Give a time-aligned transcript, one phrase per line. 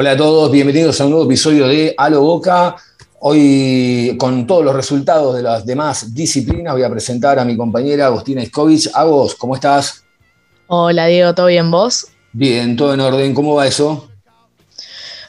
[0.00, 2.76] Hola a todos, bienvenidos a un nuevo episodio de A lo Boca.
[3.18, 8.06] Hoy, con todos los resultados de las demás disciplinas, voy a presentar a mi compañera
[8.06, 8.88] Agostina Iskovich.
[8.94, 10.04] Agos, ¿cómo estás?
[10.68, 12.06] Hola Diego, ¿todo bien vos?
[12.32, 13.34] Bien, todo en orden.
[13.34, 14.08] ¿Cómo va eso?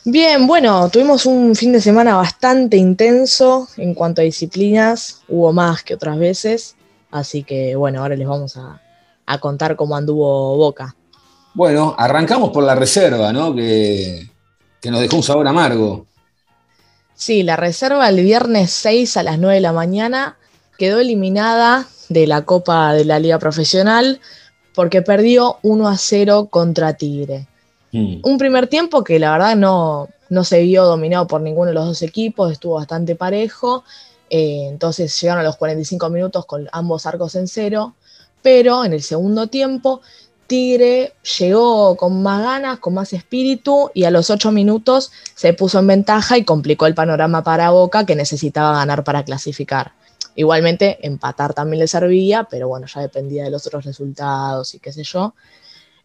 [0.06, 5.82] Bien, bueno, tuvimos un fin de semana bastante intenso en cuanto a disciplinas, hubo más
[5.82, 6.76] que otras veces,
[7.10, 8.80] así que bueno, ahora les vamos a,
[9.26, 10.96] a contar cómo anduvo Boca.
[11.56, 13.56] Bueno, arrancamos por la reserva, ¿no?
[13.56, 14.30] Que,
[14.82, 16.06] que nos dejó un sabor amargo.
[17.16, 20.38] Sí, la reserva el viernes 6 a las 9 de la mañana
[20.78, 24.22] quedó eliminada de la Copa de la Liga Profesional
[24.74, 27.48] porque perdió 1 a 0 contra Tigre.
[27.92, 28.22] Mm.
[28.24, 31.86] Un primer tiempo que la verdad no, no se vio dominado por ninguno de los
[31.86, 33.84] dos equipos, estuvo bastante parejo.
[34.30, 37.96] eh, entonces llegaron a los 45 minutos con ambos arcos en cero.
[38.42, 40.02] Pero en el segundo tiempo,
[40.50, 45.80] Tigre llegó con más ganas, con más espíritu y a los 8 minutos se puso
[45.80, 49.94] en ventaja y complicó el panorama para Boca que necesitaba ganar para clasificar.
[50.36, 54.92] Igualmente, empatar también le servía, pero bueno, ya dependía de los otros resultados y qué
[54.92, 55.34] sé yo.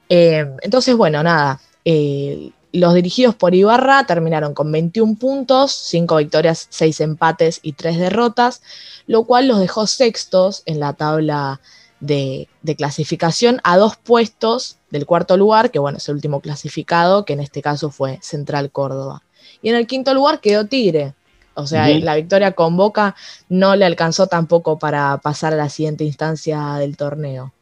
[0.08, 1.60] Eh, entonces, bueno, nada.
[1.84, 7.98] eh, los dirigidos por Ibarra terminaron con 21 puntos, 5 victorias, 6 empates y 3
[7.98, 8.62] derrotas,
[9.06, 11.60] lo cual los dejó sextos en la tabla
[12.04, 17.24] de, de clasificación a dos puestos del cuarto lugar, que bueno, es el último clasificado,
[17.24, 19.22] que en este caso fue Central Córdoba.
[19.62, 21.14] Y en el quinto lugar quedó Tigre.
[21.54, 23.14] O sea, la victoria con Boca
[23.48, 27.52] no le alcanzó tampoco para pasar a la siguiente instancia del torneo.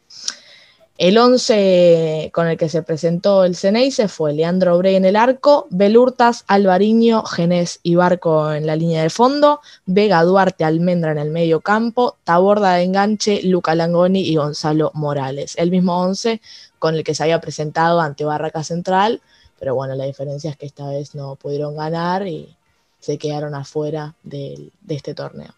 [1.03, 5.67] El 11 con el que se presentó el Ceneice fue Leandro Brey en el arco,
[5.71, 11.31] Belurtas, Alvariño, Genés y Barco en la línea de fondo, Vega Duarte, Almendra en el
[11.31, 15.57] medio campo, Taborda de enganche, Luca Langoni y Gonzalo Morales.
[15.59, 16.41] El mismo 11
[16.79, 19.23] con el que se había presentado ante Barraca Central,
[19.59, 22.55] pero bueno, la diferencia es que esta vez no pudieron ganar y
[23.01, 25.53] se quedaron afuera del- de este torneo.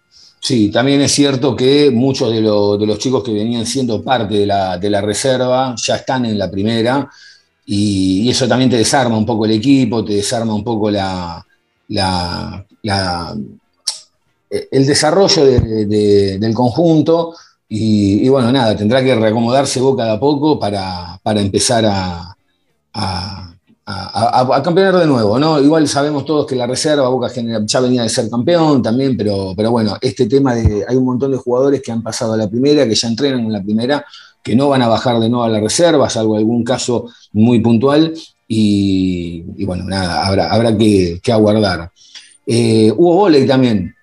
[0.47, 4.35] Sí, también es cierto que muchos de, lo- de los chicos que venían siendo parte
[4.35, 7.09] de la, de la reserva ya están en la primera
[7.67, 11.45] y, eso también te desarma un poco el equipo, te desarma un poco la,
[14.71, 17.35] el desarrollo de- de- del conjunto
[17.69, 21.85] y, bueno, nada, tendrá que reacomodarse Boca de a poco para, para empezar
[22.93, 23.54] a-
[23.87, 25.61] a- campeonar de nuevo, ¿no?
[25.61, 27.31] Igual sabemos todos que la reserva, Boca
[27.67, 31.33] ya venía de ser campeón también, pero, pero bueno, este tema de, hay un montón
[31.33, 34.05] de jugadores que han pasado a la primera, que ya entrenan en la primera,
[34.43, 38.15] que no van a bajar de nuevo a la reserva, salvo algún caso muy puntual,
[38.49, 41.91] y, y bueno, nada, habrá, habrá que, que aguardar.
[42.47, 43.94] Eh, hubo volei también.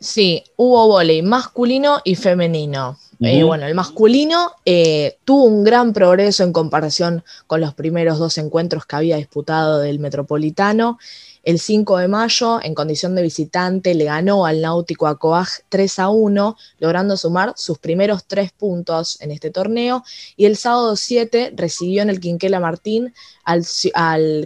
[0.00, 2.98] Sí, hubo vóley masculino y femenino.
[3.20, 3.48] Eh, Ujú.
[3.48, 8.86] bueno, el masculino eh, tuvo un gran progreso en comparación con los primeros dos encuentros
[8.86, 10.98] que había disputado del Metropolitano.
[11.42, 16.10] El 5 de mayo, en condición de visitante, le ganó al Náutico Acoaj 3 a
[16.10, 20.04] 1, logrando sumar sus primeros tres puntos en este torneo.
[20.36, 23.14] Y el sábado 7 recibió en el Quinquela Martín
[23.44, 23.64] al,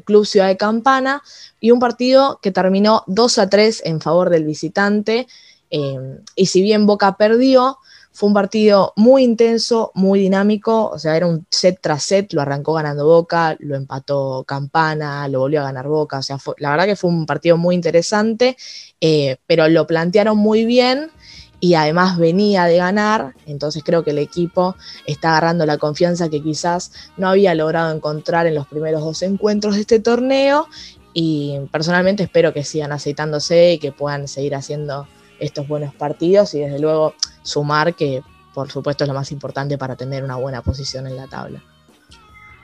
[0.05, 1.23] Club Ciudad de Campana
[1.61, 5.27] y un partido que terminó 2 a 3 en favor del visitante.
[5.71, 7.79] Eh, y si bien Boca perdió,
[8.17, 12.41] fue un partido muy intenso, muy dinámico, o sea, era un set tras set, lo
[12.43, 16.71] arrancó ganando Boca, lo empató Campana, lo volvió a ganar Boca, o sea, fue- la
[16.71, 18.57] verdad que fue un partido muy interesante,
[19.01, 21.11] eh, pero lo plantearon muy bien
[21.59, 24.77] y además venía de ganar, entonces creo que el equipo
[25.07, 29.75] está agarrando la confianza que quizás no había logrado encontrar en los primeros dos encuentros
[29.75, 30.69] de este torneo
[31.13, 35.09] y personalmente espero que sigan aceitándose y que puedan seguir haciendo
[35.41, 38.23] estos buenos partidos y desde luego sumar que
[38.55, 41.63] por supuesto es lo más importante para tener una buena posición en la tabla.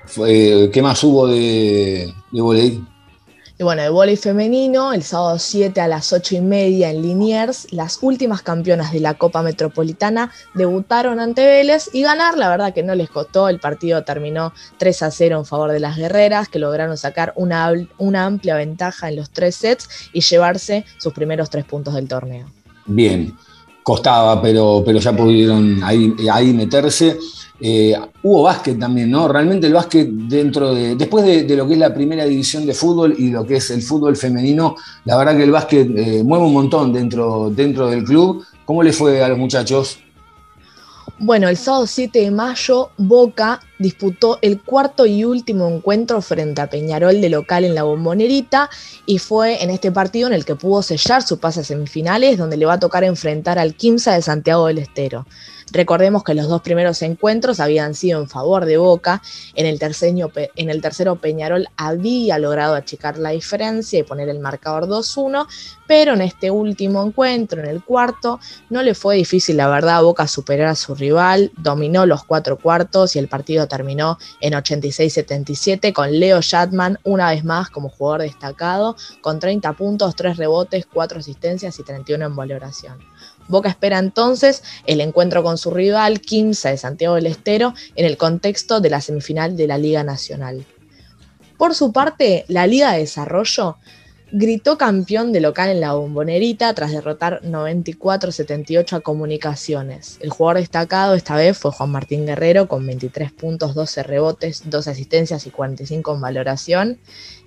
[0.06, 2.82] Fue- ¿Qué más hubo de, de volei?
[3.58, 7.70] Y bueno, de vóley femenino, el sábado 7 a las 8 y media en Liniers,
[7.74, 12.82] las últimas campeonas de la Copa Metropolitana debutaron ante Vélez y ganar, la verdad que
[12.82, 16.58] no les costó, el partido terminó 3 a 0 en favor de las guerreras, que
[16.58, 21.66] lograron sacar una, una amplia ventaja en los tres sets y llevarse sus primeros tres
[21.66, 22.46] puntos del torneo.
[22.90, 23.32] Bien,
[23.84, 27.16] costaba, pero, pero ya pudieron ahí, ahí meterse.
[27.60, 29.28] Eh, hubo básquet también, ¿no?
[29.28, 33.14] Realmente el básquet dentro de, después de, lo que es la primera división de fútbol
[33.16, 36.54] y lo que es el fútbol femenino, la verdad que el básquet eh, mueve un
[36.54, 38.44] montón dentro, dentro del club.
[38.64, 39.98] ¿Cómo le fue a los muchachos?
[41.18, 46.68] Bueno, el sábado 7 de mayo, Boca disputó el cuarto y último encuentro frente a
[46.68, 48.70] Peñarol de local en la Bombonerita
[49.06, 52.56] y fue en este partido en el que pudo sellar su pase a semifinales, donde
[52.56, 55.26] le va a tocar enfrentar al Quimsa de Santiago del Estero.
[55.72, 59.22] Recordemos que los dos primeros encuentros habían sido en favor de Boca.
[59.54, 59.78] En el,
[60.56, 65.46] en el tercero Peñarol había logrado achicar la diferencia y poner el marcador 2-1,
[65.86, 70.26] pero en este último encuentro, en el cuarto, no le fue difícil, la verdad, Boca
[70.26, 76.18] superar a su rival, dominó los cuatro cuartos y el partido terminó en 86-77 con
[76.18, 81.78] Leo Shatman una vez más como jugador destacado, con 30 puntos, 3 rebotes, 4 asistencias
[81.78, 82.98] y 31 en valoración.
[83.50, 88.16] Boca espera entonces el encuentro con su rival, Quimsa de Santiago del Estero, en el
[88.16, 90.64] contexto de la semifinal de la Liga Nacional.
[91.58, 93.76] Por su parte, la Liga de Desarrollo
[94.32, 100.18] gritó campeón de local en la bombonerita tras derrotar 94-78 a Comunicaciones.
[100.20, 104.88] El jugador destacado esta vez fue Juan Martín Guerrero con 23 puntos, 12 rebotes, 2
[104.88, 106.98] asistencias y 45 en valoración.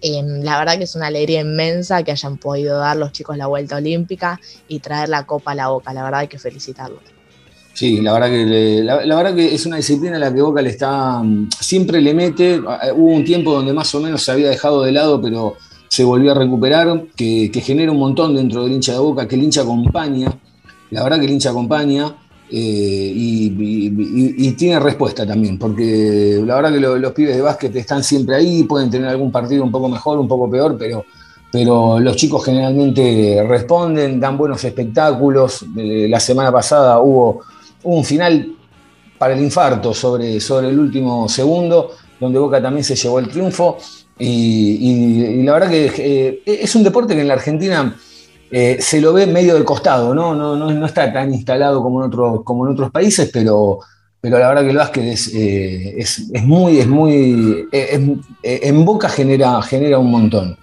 [0.02, 3.48] Em, la verdad que es una alegría inmensa que hayan podido dar los chicos la
[3.48, 5.94] vuelta olímpica y traer la copa a la boca.
[5.94, 7.02] La verdad hay que felicitarlos.
[7.74, 10.70] Sí, la verdad que la, verdad que es una disciplina a la que Boca le
[10.70, 11.24] está
[11.60, 12.60] siempre le mete.
[12.60, 15.58] Hubo un tiempo donde más o menos se había dejado de lado, pero
[15.94, 19.44] se volvió a recuperar, que, genera un montón dentro del hincha de Boca, que el
[19.44, 20.34] hincha acompaña,
[20.90, 22.16] la verdad que el hincha acompaña
[22.50, 28.38] eh, y, tiene respuesta también, porque la verdad que los pibes de básquet están siempre
[28.38, 31.06] ahí, pueden tener algún partido un poco mejor, un poco peor, pero,
[31.52, 35.64] pero los chicos generalmente responden, dan buenos espectáculos.
[35.78, 37.42] Eh, la semana pasada hubo
[37.84, 38.52] un final
[39.20, 43.78] para el infarto sobre, sobre el último segundo, donde Boca también se llevó el triunfo.
[44.26, 47.96] Y, la verdad que eh, es un deporte que en la Argentina
[48.52, 50.34] eh, se lo ve medio de costado, ¿no?
[50.34, 53.80] No, no, está tan instalado como en, otros, como en otros países, pero,
[54.22, 59.62] pero la verdad que el básquet es, eh, es, muy, es muy, en Boca genera,
[59.62, 60.58] genera un montón.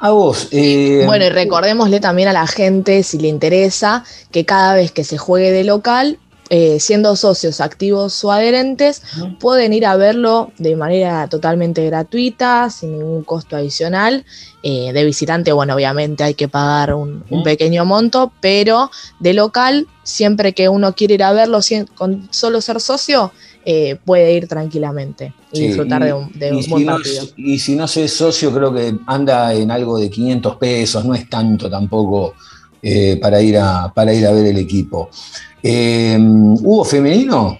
[0.00, 0.48] A vos.
[0.50, 5.16] bueno, y recordémosle también a la gente, si le interesa, que cada vez que se
[5.16, 6.18] juegue de local,
[6.50, 9.02] eh, siendo socios activos o adherentes,
[9.40, 14.26] pueden ir a verlo de manera totalmente gratuita, sin ningún costo adicional.
[14.62, 20.52] Eh, de visitante, bueno, obviamente hay que pagar un, pequeño monto, pero de local, siempre
[20.52, 21.60] que uno quiere ir a verlo
[21.94, 23.32] con solo ser socio,
[23.64, 26.30] eh, puede ir tranquilamente y disfrutar de un,
[26.68, 27.24] buen partido.
[27.38, 31.14] y si no se es socio, creo que anda en algo de 500 pesos, no
[31.14, 32.34] es tanto tampoco
[33.20, 35.08] para, ir a, para ir a ver el equipo.
[35.66, 37.58] Eh, ¿Hubo femenino?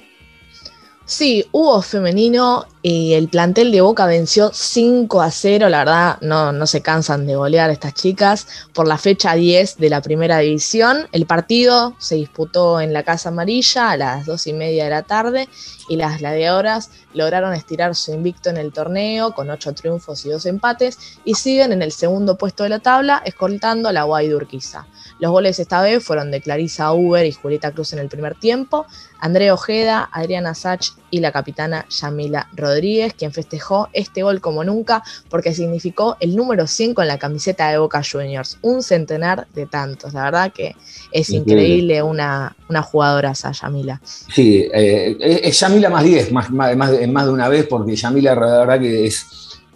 [1.07, 5.71] Sí, hubo femenino y el plantel de Boca venció 5 a 0.
[5.71, 9.89] La verdad, no, no se cansan de golear estas chicas por la fecha 10 de
[9.89, 11.09] la primera división.
[11.13, 15.03] El partido se disputó en la Casa Amarilla a las 2 y media de la
[15.03, 15.49] tarde
[15.89, 20.45] y las gladiadoras lograron estirar su invicto en el torneo con 8 triunfos y 2
[20.45, 24.87] empates y siguen en el segundo puesto de la tabla, escoltando a la Guaidurquiza.
[25.21, 28.85] Los goles esta vez fueron de Clarisa Uber y Julieta Cruz en el primer tiempo,
[29.21, 35.05] Andrea Ojeda, Adriana Sach y la capitana Yamila Rodríguez, quien festejó este gol como nunca
[35.31, 40.13] porque significó el número 100 con la camiseta de Boca Juniors, un centenar de tantos.
[40.13, 40.75] La verdad que
[41.13, 44.01] es increíble, una, una jugadora esa Yamila.
[44.05, 48.59] Sí, eh, es Yamila más 10, más, más, más, de una vez, porque Yamila la
[48.59, 49.25] verdad que es,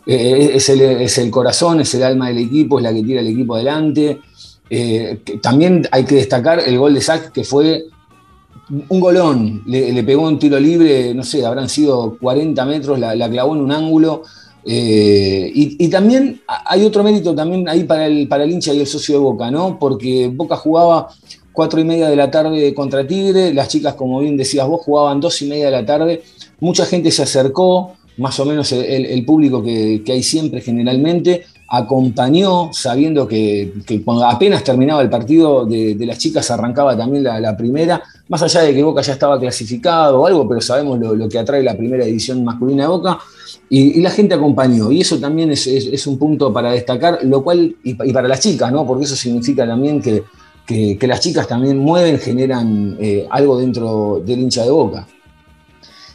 [0.06, 3.20] eh, es, el, es el corazón, es el alma del equipo, es la que tira
[3.20, 4.18] el equipo adelante.
[4.68, 7.84] Eh, también hay que destacar el gol de Sac, que fue
[8.70, 9.62] un golón.
[9.66, 13.72] Le, pegó un tiro libre, no sé, habrán sido 40 metros, la, clavó en un
[13.72, 14.22] ángulo.
[14.64, 18.86] Eh, y, también hay otro mérito también ahí para el, para el hincha y el
[18.86, 19.78] socio de Boca, ¿no?
[19.78, 21.08] Porque Boca jugaba
[21.58, 25.20] cuatro y media de la tarde contra Tigre, las chicas, como bien decías vos, jugaban
[25.20, 26.22] dos y media de la tarde,
[26.60, 33.26] mucha gente se acercó, más o menos el, público que, hay siempre generalmente, acompañó sabiendo
[33.26, 33.72] que,
[34.04, 38.74] cuando apenas terminaba el partido de, las chicas arrancaba también la, primera, más allá de
[38.74, 42.44] que Boca ya estaba clasificado o algo, pero sabemos lo, que atrae la primera edición
[42.44, 43.18] masculina de Boca,
[43.70, 47.94] y, la gente acompañó, y eso también es, un punto para destacar, lo cual, y,
[47.94, 48.86] para las chicas, ¿no?
[48.86, 50.24] porque eso significa también que,
[51.06, 55.06] las chicas también mueven, generan eh, algo dentro del hincha de Boca.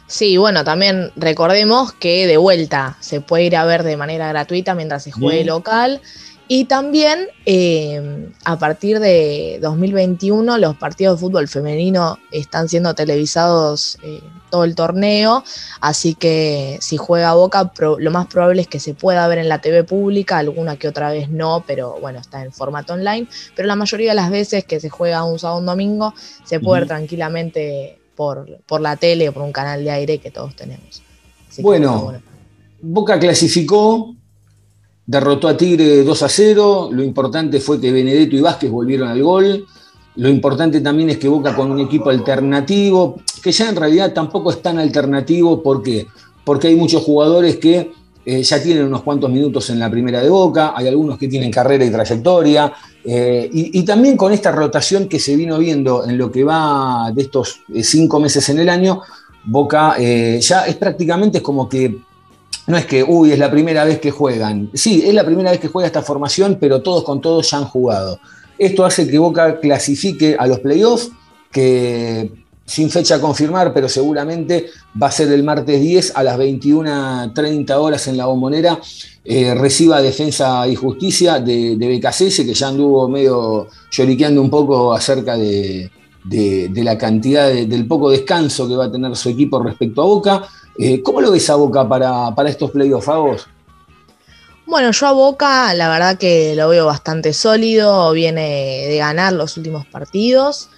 [0.06, 4.74] Sí, bueno, también recordemos que de vuelta se puede ir a ver de manera gratuita
[4.74, 6.00] mientras se juegue local.
[6.46, 13.96] Y también eh, a partir de 2021 los partidos de fútbol femenino están siendo televisados
[14.02, 14.20] eh,
[14.50, 15.42] todo el torneo,
[15.80, 19.60] así que si juega Boca, lo más probable es que se pueda ver en la
[19.60, 23.74] TV pública, alguna que otra vez no, pero bueno, está en formato online, pero la
[23.74, 26.88] mayoría de las veces que se juega un sábado o un domingo, se puede ver
[26.88, 31.02] tranquilamente por, por la tele o por un canal de aire que todos tenemos.
[31.58, 32.12] bueno,
[32.80, 34.14] Boca clasificó,
[35.06, 39.22] derrotó a Tigre 2 a 0, lo importante fue que Benedetto y Vázquez volvieron al
[39.22, 39.66] gol,
[40.16, 44.50] lo importante también es que Boca con un equipo alternativo, que ya en realidad tampoco
[44.50, 46.06] es tan alternativo, ¿por qué?
[46.44, 47.90] Porque hay muchos jugadores que
[48.24, 51.50] eh, ya tienen unos cuantos minutos en la primera de Boca, hay algunos que tienen
[51.50, 52.72] carrera y trayectoria,
[53.04, 57.20] eh, y, también con esta rotación que se vino viendo en lo que va de
[57.20, 59.02] estos eh, cinco meses en el año,
[59.46, 61.98] Boca ya es prácticamente como que
[62.66, 64.70] no es que, uy, es la primera vez que juegan.
[64.74, 67.64] Sí, es la primera vez que juega esta formación, pero todos con todos ya han
[67.64, 68.18] jugado.
[68.58, 71.10] Esto hace que Boca clasifique a los playoffs,
[71.50, 72.30] que
[72.66, 74.66] sin fecha a confirmar, pero seguramente
[75.00, 78.80] va a ser el martes 10 a las 21.30 horas en la bombonera,
[79.24, 85.36] eh, reciba Defensa y Justicia de, de que ya anduvo medio lloriqueando un poco acerca
[85.36, 85.90] de,
[86.74, 90.48] la cantidad, del poco descanso que va a tener su equipo respecto a Boca.
[90.78, 93.46] Eh, ¿Cómo lo ves a Boca para, para estos playoffs, a vos?
[94.66, 99.56] Bueno, yo a Boca la verdad que lo veo bastante sólido, viene de ganar los
[99.56, 100.70] últimos partidos,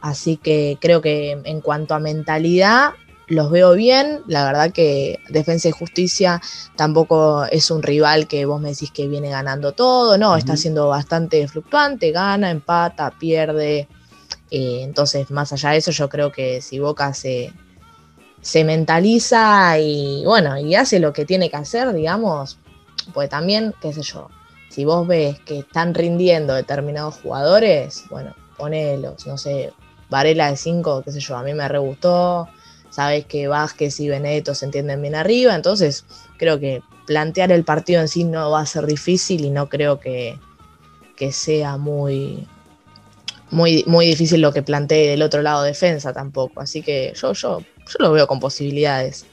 [0.00, 2.92] así que creo que en cuanto a mentalidad
[3.26, 6.40] los veo bien, la verdad que Defensa y Justicia
[6.76, 10.88] tampoco es un rival que vos me decís que viene ganando todo, no, está siendo
[10.88, 13.88] bastante fluctuante, gana, empata, pierde,
[14.50, 17.52] eh, entonces más allá de eso yo creo que si Boca se,
[18.44, 22.58] se mentaliza y bueno, y hace lo que tiene que hacer, digamos,
[23.14, 24.28] pues también, qué sé yo,
[24.68, 29.72] si vos ves que están rindiendo determinados jugadores, bueno, ponelos, no sé,
[30.10, 32.46] Varela de 5, qué sé yo, a mí me re gustó,
[32.90, 36.04] sabes que Vázquez y Benedetto se entienden bien arriba, entonces
[36.36, 40.00] creo que plantear el partido en sí no va a ser difícil y no creo
[40.00, 40.38] que,
[41.16, 42.46] que sea muy,
[43.50, 47.62] muy, muy difícil lo que plantee del otro lado defensa tampoco, así que yo, yo,
[47.86, 49.26] yo lo veo con posibilidades.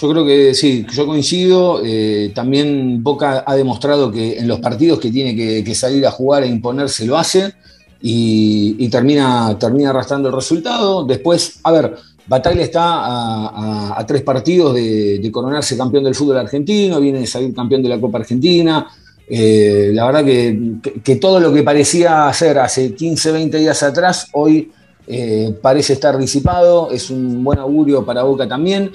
[0.00, 1.82] Yo creo que sí, yo coincido.
[1.84, 6.42] Eh, también Boca ha demostrado que en los partidos que tiene que, salir a jugar
[6.42, 7.52] e imponerse lo hace
[8.00, 11.04] y, termina, termina arrastrando el resultado.
[11.04, 17.20] Después, a ver, Batalla está a, tres partidos de, coronarse campeón del fútbol argentino, viene
[17.20, 18.86] de salir campeón de la Copa Argentina.
[19.28, 24.70] Eh, la verdad que, todo lo que parecía ser hace 15, 20 días atrás, hoy
[25.12, 26.90] eh, parece estar disipado.
[26.90, 28.92] Es un buen augurio para Boca también.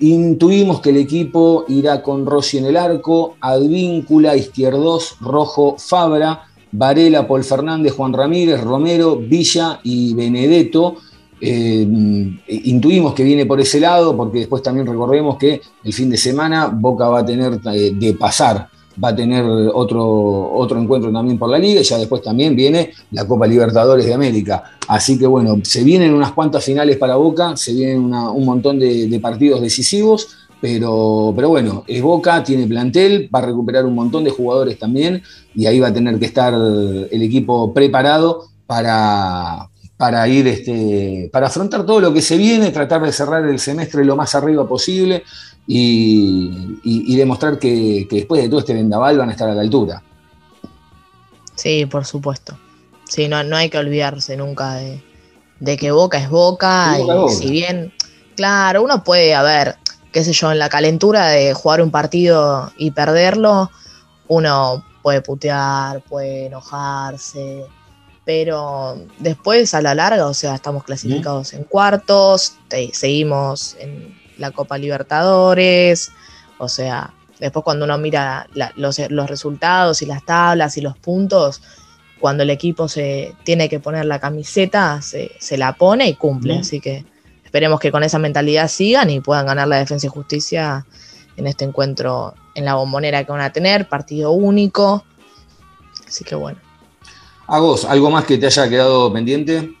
[0.00, 7.26] Intuimos que el equipo irá con Rossi en el arco, Advíncula, Izquierdos, Rojo, Fabra, Varela,
[7.26, 10.96] Paul Fernández, Juan Ramírez, Romero, Villa y Benedetto.
[11.40, 11.86] Eh,
[12.48, 16.66] intuimos que viene por ese lado, porque después también recordemos que el fin de semana
[16.66, 18.68] Boca va a tener eh, de pasar
[19.02, 22.92] va a tener otro, otro encuentro también por la liga y ya después también viene
[23.12, 24.64] la Copa Libertadores de América.
[24.88, 29.18] Así que bueno, se vienen unas cuantas finales para Boca, se vienen un montón de,
[29.20, 30.28] partidos decisivos,
[30.60, 35.22] pero, pero bueno, es Boca, tiene plantel, va a recuperar un montón de jugadores también
[35.54, 41.46] y ahí va a tener que estar el equipo preparado para, para ir este, para
[41.46, 45.24] afrontar todo lo que se viene, tratar de cerrar el semestre lo más arriba posible
[45.66, 50.02] y, demostrar que, después de todo este vendaval van a estar a la altura.
[51.54, 52.58] Sí, por supuesto.
[53.08, 57.92] Sí, no, no hay que olvidarse nunca de, que Boca es Boca, y si bien,
[58.36, 59.76] claro, uno puede, a ver,
[60.12, 63.70] qué sé yo, en la calentura de jugar un partido y perderlo,
[64.28, 67.64] uno puede putear, puede enojarse,
[68.26, 72.56] pero después a la larga, o sea, estamos clasificados en cuartos,
[72.92, 76.10] seguimos en la Copa Libertadores,
[76.58, 81.62] o sea, después cuando uno mira los, resultados y las tablas y los puntos,
[82.18, 86.58] cuando el equipo se tiene que poner la camiseta, se, la pone y cumple.
[86.58, 87.04] Así que
[87.44, 90.84] esperemos que con esa mentalidad sigan y puedan ganar la defensa y justicia
[91.36, 95.04] en este encuentro en la bombonera que van a tener, partido único.
[96.08, 96.65] Así que bueno.
[97.48, 99.74] ¿A vos algo más que te haya quedado pendiente?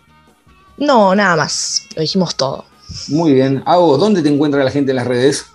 [0.76, 1.88] No, nada más.
[1.96, 2.64] Lo dijimos todo.
[3.08, 3.62] Muy bien.
[3.66, 5.46] Agos, ¿dónde te encuentra la gente en las redes?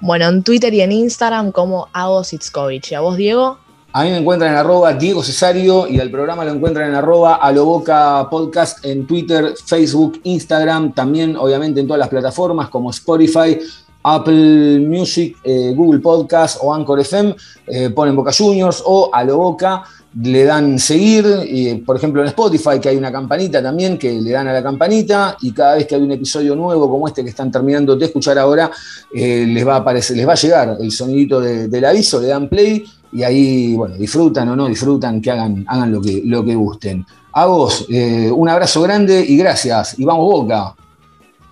[0.00, 3.58] Bueno, en Twitter y en Instagram como Agos ¿Y a vos, Diego?
[3.92, 7.36] A mí me encuentran en arroba Diego Cesario y al programa lo encuentran en arroba
[7.36, 13.58] Aloboca Podcast en Twitter, Facebook, Instagram, también obviamente en todas las plataformas como Spotify,
[14.02, 17.34] Apple Music, eh, Google Podcast o Anchor FM,
[17.66, 19.82] eh, ponen Boca Juniors o Aloboca
[20.14, 24.30] le dan seguir, y, por ejemplo en Spotify, que hay una campanita también, que le
[24.30, 27.30] dan a la campanita, y cada vez que hay un episodio nuevo como este que
[27.30, 28.70] están terminando de escuchar ahora,
[29.14, 32.28] eh, les, va a aparecer, les va a llegar el sonidito de- del aviso, le
[32.28, 36.44] dan play, y ahí, bueno, disfrutan o no disfrutan, que hagan, hagan lo, que, lo
[36.44, 37.04] que gusten.
[37.32, 40.74] A vos, eh, un abrazo grande y gracias, y vamos Boca.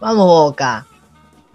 [0.00, 0.86] Vamos, Boca.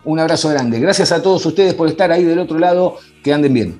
[0.03, 0.79] Un abrazo grande.
[0.79, 2.95] Gracias a todos ustedes por estar ahí del otro lado.
[3.23, 3.79] Que anden bien.